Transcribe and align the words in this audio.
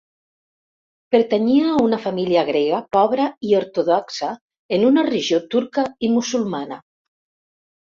Pertanyia 1.15 1.67
a 1.73 1.83
una 1.87 1.99
família 2.05 2.45
grega 2.47 2.79
pobra 2.97 3.27
i 3.51 3.55
ortodoxa 3.59 4.31
en 4.79 4.89
una 4.89 5.07
regió 5.13 5.43
turca 5.55 5.87
i 6.09 6.13
musulmana. 6.19 6.83